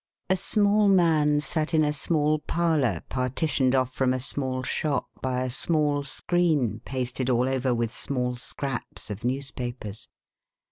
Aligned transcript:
A 0.31 0.35
SMALL 0.35 0.87
man 0.87 1.41
sat 1.41 1.75
in 1.75 1.83
a 1.83 1.93
small 1.93 2.39
parlour, 2.39 3.01
partitioned 3.07 3.75
off 3.75 3.93
from 3.93 4.13
a 4.15 4.19
small 4.19 4.63
shop 4.63 5.05
by 5.21 5.43
a 5.43 5.51
small 5.51 6.01
screen, 6.01 6.81
pasted 6.83 7.29
all 7.29 7.47
over 7.47 7.75
with 7.75 7.95
small 7.95 8.35
scraps 8.35 9.11
of 9.11 9.23
newspapers. 9.23 10.07